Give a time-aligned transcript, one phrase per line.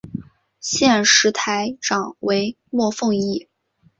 [0.59, 3.47] 现时台长为莫凤仪。